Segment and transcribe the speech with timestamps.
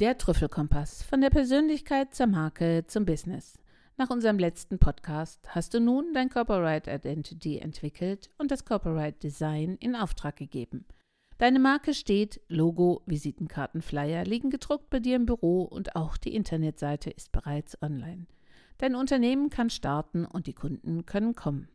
[0.00, 3.58] Der Trüffelkompass von der Persönlichkeit zur Marke zum Business.
[3.96, 9.76] Nach unserem letzten Podcast hast du nun dein Corporate Identity entwickelt und das Corporate Design
[9.80, 10.84] in Auftrag gegeben.
[11.38, 16.36] Deine Marke steht, Logo, Visitenkarten, Flyer liegen gedruckt bei dir im Büro und auch die
[16.36, 18.26] Internetseite ist bereits online.
[18.78, 21.66] Dein Unternehmen kann starten und die Kunden können kommen.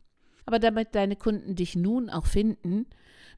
[0.46, 2.86] Aber damit deine Kunden dich nun auch finden,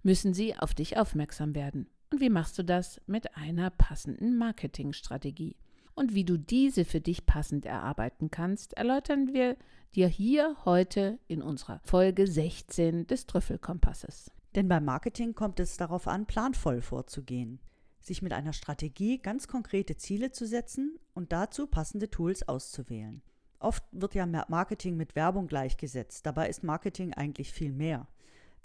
[0.05, 1.89] müssen sie auf dich aufmerksam werden.
[2.11, 3.01] Und wie machst du das?
[3.07, 5.57] Mit einer passenden Marketingstrategie.
[5.95, 9.57] Und wie du diese für dich passend erarbeiten kannst, erläutern wir
[9.95, 14.31] dir hier heute in unserer Folge 16 des Trüffelkompasses.
[14.55, 17.61] Denn beim Marketing kommt es darauf an, planvoll vorzugehen,
[18.01, 23.23] sich mit einer Strategie ganz konkrete Ziele zu setzen und dazu passende Tools auszuwählen.
[23.59, 28.07] Oft wird ja Marketing mit Werbung gleichgesetzt, dabei ist Marketing eigentlich viel mehr.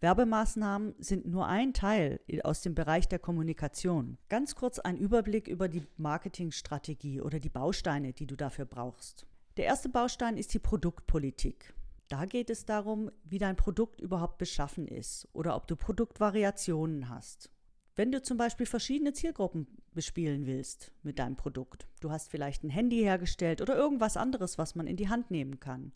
[0.01, 4.17] Werbemaßnahmen sind nur ein Teil aus dem Bereich der Kommunikation.
[4.29, 9.27] Ganz kurz ein Überblick über die Marketingstrategie oder die Bausteine, die du dafür brauchst.
[9.57, 11.75] Der erste Baustein ist die Produktpolitik.
[12.07, 17.51] Da geht es darum, wie dein Produkt überhaupt beschaffen ist oder ob du Produktvariationen hast.
[17.95, 22.69] Wenn du zum Beispiel verschiedene Zielgruppen bespielen willst mit deinem Produkt, du hast vielleicht ein
[22.69, 25.91] Handy hergestellt oder irgendwas anderes, was man in die Hand nehmen kann,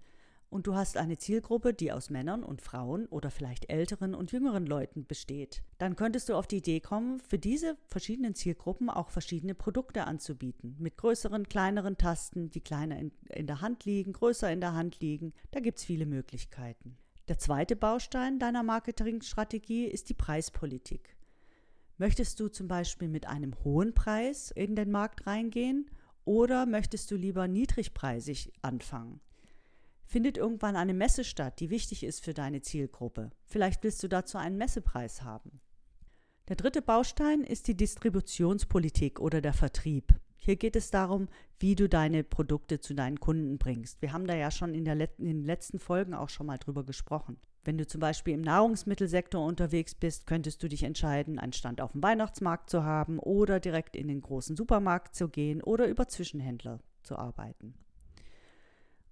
[0.56, 4.66] und du hast eine Zielgruppe, die aus Männern und Frauen oder vielleicht älteren und jüngeren
[4.66, 9.54] Leuten besteht, dann könntest du auf die Idee kommen, für diese verschiedenen Zielgruppen auch verschiedene
[9.54, 10.78] Produkte anzubieten.
[10.80, 15.02] Mit größeren, kleineren Tasten, die kleiner in, in der Hand liegen, größer in der Hand
[15.02, 15.34] liegen.
[15.52, 16.96] Da gibt es viele Möglichkeiten.
[17.28, 21.18] Der zweite Baustein deiner Marketingstrategie ist die Preispolitik.
[21.98, 25.92] Möchtest du zum Beispiel mit einem hohen Preis in den Markt reingehen
[26.24, 29.20] oder möchtest du lieber niedrigpreisig anfangen?
[30.06, 33.32] Findet irgendwann eine Messe statt, die wichtig ist für deine Zielgruppe.
[33.46, 35.60] Vielleicht willst du dazu einen Messepreis haben.
[36.48, 40.14] Der dritte Baustein ist die Distributionspolitik oder der Vertrieb.
[40.38, 41.28] Hier geht es darum,
[41.60, 44.00] wie du deine Produkte zu deinen Kunden bringst.
[44.04, 46.84] Wir haben da ja schon in, Let in den letzten Folgen auch schon mal drüber
[46.84, 47.38] gesprochen.
[47.64, 51.94] Wenn du zum Beispiel im Nahrungsmittelsektor unterwegs bist, könntest du dich entscheiden, einen Stand auf
[51.94, 56.80] dem Weihnachtsmarkt zu haben oder direkt in den großen Supermarkt zu gehen oder über Zwischenhändler
[57.02, 57.74] zu arbeiten.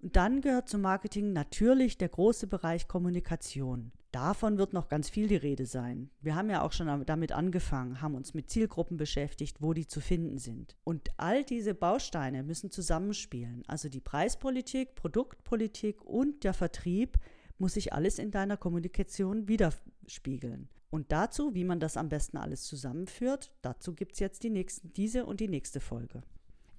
[0.04, 3.90] Und dann gehört zum Marketing natürlich der große Bereich Kommunikation.
[4.12, 6.10] Davon wird noch ganz viel die Rede sein.
[6.20, 10.02] Wir haben ja auch schon damit angefangen, haben uns mit Zielgruppen beschäftigt, wo die zu
[10.02, 10.76] finden sind.
[10.84, 13.62] Und all diese Bausteine müssen zusammenspielen.
[13.66, 17.16] Also die Preispolitik, Produktpolitik und der Vertrieb
[17.56, 20.68] muss sich alles in deiner Kommunikation widerspiegeln.
[20.90, 24.92] Und dazu, wie man das am besten alles zusammenführt, dazu gibt es jetzt die nächsten,
[24.92, 26.22] diese und die nächste Folge.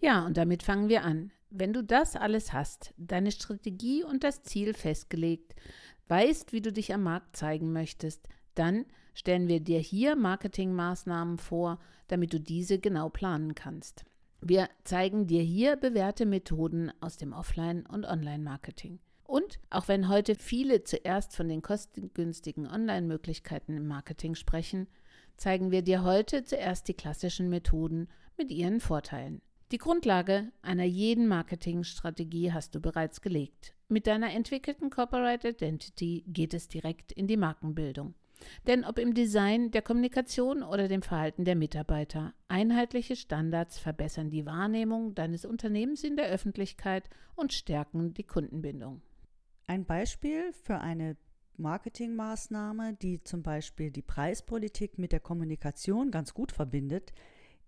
[0.05, 1.31] Ja, und damit fangen wir an.
[1.49, 5.55] Wenn du das alles hast, deine Strategie und das Ziel festgelegt,
[6.09, 11.79] weißt, wie du dich am Markt zeigen möchtest, dann stellen wir dir hier Marketingmaßnahmen vor,
[12.07, 14.05] damit du diese genau planen kannst.
[14.41, 18.99] Wir zeigen dir hier bewährte Methoden aus dem Offline- und Online-Marketing.
[19.23, 24.85] Und auch wenn heute viele zuerst von den kostengünstigen Online-Möglichkeiten im Marketing sprechen,
[25.35, 28.07] zeigen wir dir heute zuerst die klassischen Methoden
[28.37, 29.41] mit ihren Vorteilen.
[29.75, 33.75] Die Grundlage einer jeden Marketingstrategie hast du bereits gelegt.
[33.89, 38.13] Mit deiner entwickelten Corporate Identity geht es direkt in die Markenbildung.
[38.67, 44.45] Denn ob im Design, der Kommunikation oder dem Verhalten der Mitarbeiter, einheitliche Standards verbessern die
[44.45, 49.01] Wahrnehmung deines Unternehmens in der Öffentlichkeit und stärken die Kundenbindung.
[49.67, 51.17] Ein Beispiel für eine
[51.57, 57.11] Marketingmaßnahme, die zum Beispiel die Preispolitik mit der Kommunikation ganz gut verbindet,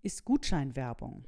[0.04, 1.26] ist Gutscheinwerbung.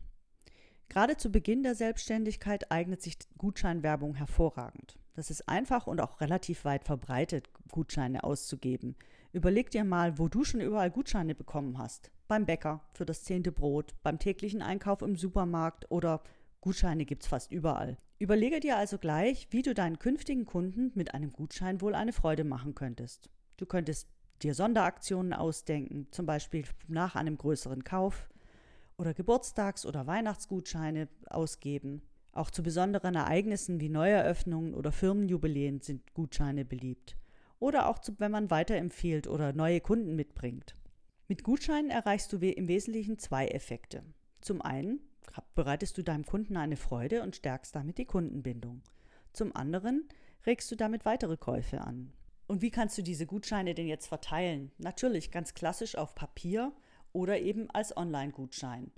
[0.89, 4.97] Gerade zu Beginn der Selbstständigkeit eignet sich Gutscheinwerbung hervorragend.
[5.13, 8.95] Das ist einfach und auch relativ weit verbreitet, Gutscheine auszugeben.
[9.31, 12.11] Überleg dir mal, wo du schon überall Gutscheine bekommen hast.
[12.27, 16.23] Beim Bäcker für das zehnte Brot, beim täglichen Einkauf im Supermarkt oder
[16.61, 17.97] Gutscheine gibt es fast überall.
[18.17, 22.43] Überlege dir also gleich, wie du deinen künftigen Kunden mit einem Gutschein wohl eine Freude
[22.43, 23.29] machen könntest.
[23.57, 24.09] Du könntest
[24.41, 28.29] dir Sonderaktionen ausdenken, zum Beispiel nach einem größeren Kauf
[28.99, 32.01] oder Geburtstags- oder Weihnachtsgutscheine ausgeben.
[32.33, 37.15] Auch zu besonderen Ereignissen wie Neueröffnungen oder Firmenjubiläen sind Gutscheine beliebt.
[37.59, 40.75] Oder auch zu, wenn man weiterempfiehlt oder neue Kunden mitbringt.
[41.27, 44.03] Mit Gutscheinen erreichst du im Wesentlichen zwei Effekte.
[44.41, 44.99] Zum einen
[45.55, 48.81] bereitest du deinem Kunden eine Freude und stärkst damit die Kundenbindung.
[49.31, 50.09] Zum anderen
[50.45, 52.11] regst du damit weitere Käufe an.
[52.47, 54.71] Und wie kannst du diese Gutscheine denn jetzt verteilen?
[54.77, 56.73] Natürlich ganz klassisch auf Papier
[57.13, 58.91] oder eben als Online-Gutschein.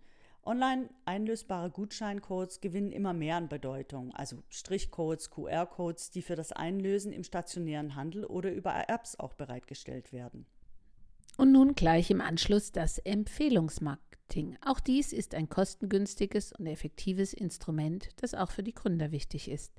[0.44, 7.14] Online einlösbare Gutscheincodes gewinnen immer mehr an Bedeutung, also Strichcodes, QR-Codes, die für das Einlösen
[7.14, 10.48] im stationären Handel oder über Apps auch bereitgestellt werden.
[11.38, 14.58] Und nun gleich im Anschluss das Empfehlungsmarketing.
[14.66, 19.74] Auch dies ist ein kostengünstiges und effektives Instrument, das auch für die Gründer wichtig ist.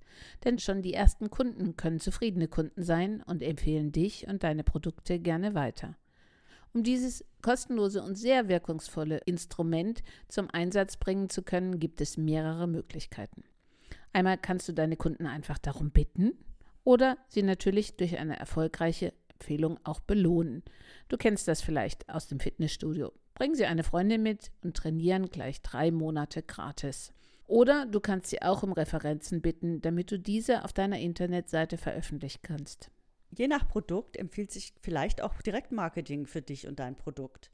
[0.44, 5.18] Denn schon die ersten Kunden können zufriedene Kunden sein und empfehlen dich und deine Produkte
[5.18, 5.96] gerne weiter.
[6.72, 12.66] Um dieses kostenlose und sehr wirkungsvolle Instrument zum Einsatz bringen zu können, gibt es mehrere
[12.66, 13.44] Möglichkeiten.
[14.12, 16.32] Einmal kannst du deine Kunden einfach darum bitten
[16.84, 20.62] oder sie natürlich durch eine erfolgreiche Empfehlung auch belohnen.
[21.08, 23.12] Du kennst das vielleicht aus dem Fitnessstudio.
[23.34, 27.12] Bring sie eine Freundin mit und trainieren gleich drei Monate gratis.
[27.46, 32.40] Oder du kannst sie auch um Referenzen bitten, damit du diese auf deiner Internetseite veröffentlichen
[32.42, 32.91] kannst.
[33.34, 37.50] Je nach Produkt empfiehlt sich vielleicht auch Direktmarketing für dich und dein Produkt.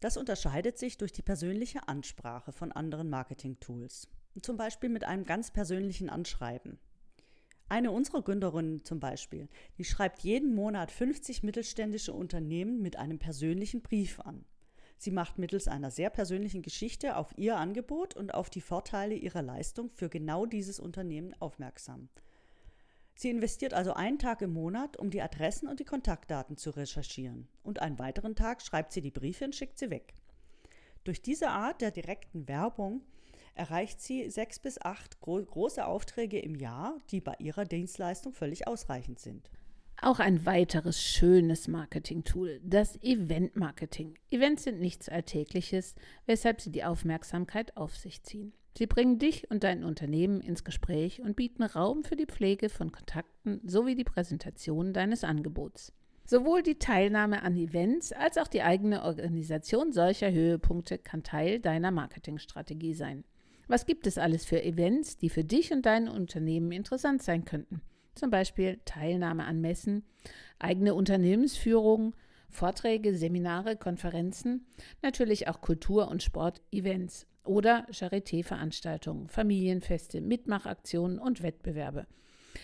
[0.00, 4.08] Das unterscheidet sich durch die persönliche Ansprache von anderen Marketing-Tools.
[4.42, 6.78] Zum Beispiel mit einem ganz persönlichen Anschreiben.
[7.68, 13.82] Eine unserer Gründerinnen zum Beispiel, die schreibt jeden Monat 50 mittelständische Unternehmen mit einem persönlichen
[13.82, 14.44] Brief an.
[14.98, 19.42] Sie macht mittels einer sehr persönlichen Geschichte auf ihr Angebot und auf die Vorteile ihrer
[19.42, 22.08] Leistung für genau dieses Unternehmen aufmerksam.
[23.14, 27.48] Sie investiert also einen Tag im Monat, um die Adressen und die Kontaktdaten zu recherchieren.
[27.62, 30.14] Und einen weiteren Tag schreibt sie die Briefe und schickt sie weg.
[31.04, 33.02] Durch diese Art der direkten Werbung
[33.54, 38.66] erreicht sie sechs bis acht gro große Aufträge im Jahr, die bei ihrer Dienstleistung völlig
[38.66, 39.50] ausreichend sind.
[40.02, 44.18] Auch ein weiteres schönes Marketing-Tool, das Event-Marketing.
[44.30, 45.94] Events sind nichts Alltägliches,
[46.26, 48.52] weshalb sie die Aufmerksamkeit auf sich ziehen.
[48.76, 52.90] Sie bringen dich und dein Unternehmen ins Gespräch und bieten Raum für die Pflege von
[52.90, 55.92] Kontakten sowie die Präsentation deines Angebots.
[56.26, 61.92] Sowohl die Teilnahme an Events als auch die eigene Organisation solcher Höhepunkte kann Teil deiner
[61.92, 63.24] Marketingstrategie sein.
[63.68, 67.80] Was gibt es alles für Events, die für dich und dein Unternehmen interessant sein könnten?
[68.14, 70.04] Zum Beispiel Teilnahme an Messen,
[70.58, 72.14] eigene Unternehmensführung,
[72.50, 74.66] Vorträge, Seminare, Konferenzen,
[75.02, 82.06] natürlich auch Kultur- und Sportevents oder Charité-Veranstaltungen, Familienfeste, Mitmachaktionen und Wettbewerbe.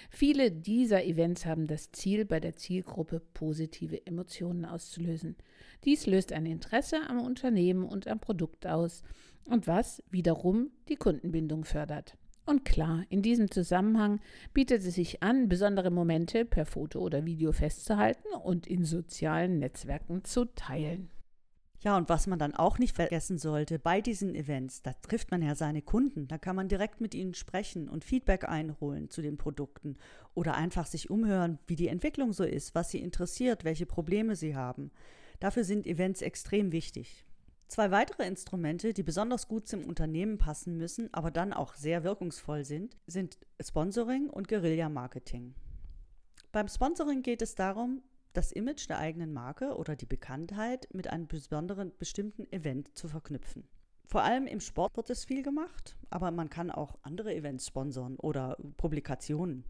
[0.08, 5.36] Viele dieser Events haben das Ziel, bei der Zielgruppe positive Emotionen auszulösen.
[5.84, 9.02] Dies löst ein Interesse am Unternehmen und am Produkt aus
[9.48, 12.16] und was wiederum die Kundenbindung fördert.
[12.46, 14.20] Und klar, in diesem Zusammenhang
[14.52, 20.24] bietet es sich an, besondere Momente per Foto oder Video festzuhalten und in sozialen Netzwerken
[20.24, 21.10] zu teilen.
[21.82, 25.40] Ja, und was man dann auch nicht vergessen sollte, bei diesen Events, da trifft man
[25.40, 29.38] ja seine Kunden, da kann man direkt mit ihnen sprechen und Feedback einholen zu den
[29.38, 29.96] Produkten
[30.34, 34.54] oder einfach sich umhören, wie die Entwicklung so ist, was sie interessiert, welche Probleme sie
[34.54, 34.90] haben.
[35.38, 37.24] Dafür sind Events extrem wichtig.
[37.66, 42.64] Zwei weitere Instrumente, die besonders gut zum Unternehmen passen müssen, aber dann auch sehr wirkungsvoll
[42.64, 45.54] sind, sind Sponsoring und Guerilla-Marketing.
[46.52, 51.26] Beim Sponsoring geht es darum, das Image der eigenen Marke oder die Bekanntheit mit einem
[51.26, 53.68] besonderen bestimmten Event zu verknüpfen.
[54.06, 58.16] Vor allem im Sport wird es viel gemacht, aber man kann auch andere Events sponsern
[58.16, 59.64] oder Publikationen.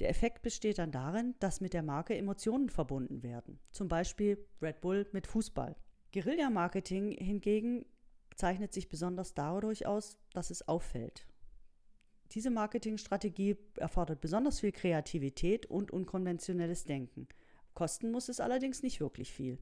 [0.00, 4.80] Der Effekt besteht dann darin, dass mit der Marke Emotionen verbunden werden, zum Beispiel Red
[4.80, 5.76] Bull mit Fußball.
[6.12, 7.86] Guerilla-Marketing hingegen
[8.34, 11.26] zeichnet sich besonders dadurch aus, dass es auffällt.
[12.32, 17.28] Diese Marketingstrategie erfordert besonders viel Kreativität und unkonventionelles Denken.
[17.74, 19.58] Kosten muss es allerdings nicht wirklich viel.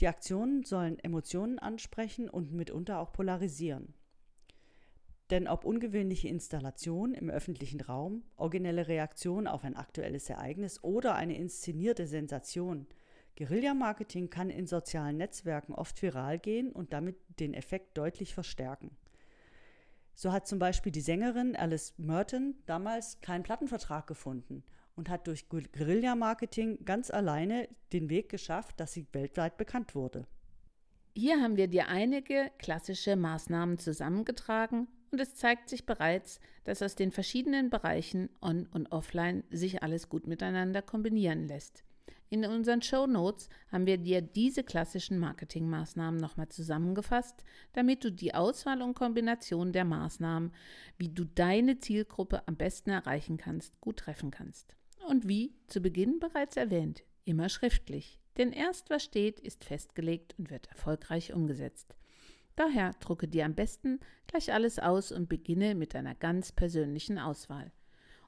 [0.00, 3.94] Die Aktionen sollen Emotionen ansprechen und mitunter auch polarisieren.
[5.30, 11.36] Denn ob ungewöhnliche Installation im öffentlichen Raum, originelle Reaktion auf ein aktuelles Ereignis oder eine
[11.36, 12.86] inszenierte Sensation,
[13.36, 18.90] Guerilla-Marketing kann in sozialen Netzwerken oft viral gehen und damit den Effekt deutlich verstärken.
[20.14, 24.62] So hat zum Beispiel die Sängerin Alice Merton damals keinen Plattenvertrag gefunden
[24.96, 30.26] und hat durch Guerilla-Marketing ganz alleine den Weg geschafft, dass sie weltweit bekannt wurde.
[31.16, 36.96] Hier haben wir dir einige klassische Maßnahmen zusammengetragen und es zeigt sich bereits, dass aus
[36.96, 41.84] den verschiedenen Bereichen On- und Offline sich alles gut miteinander kombinieren lässt.
[42.30, 48.34] In unseren Show Notes haben wir dir diese klassischen Marketingmaßnahmen nochmal zusammengefasst, damit du die
[48.34, 50.52] Auswahl und Kombination der Maßnahmen,
[50.98, 54.74] wie du deine Zielgruppe am besten erreichen kannst, gut treffen kannst
[55.08, 58.20] und wie zu Beginn bereits erwähnt, immer schriftlich.
[58.36, 61.94] Denn erst was steht, ist festgelegt und wird erfolgreich umgesetzt.
[62.56, 67.72] Daher drucke dir am besten gleich alles aus und beginne mit einer ganz persönlichen Auswahl.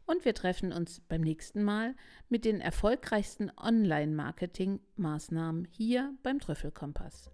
[0.06, 1.94] Und wir treffen uns beim nächsten Mal
[2.28, 7.30] mit den erfolgreichsten Online-Marketing-Maßnahmen hier beim Trüffelkompass.